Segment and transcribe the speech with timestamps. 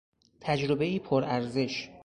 [0.41, 1.89] تجربهای پر ارزش